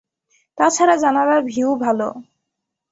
তা 0.57 0.65
ছাড়া 0.69 0.95
জানালার 0.95 1.41
ভিউ 1.45 1.69
ভাল। 1.83 1.99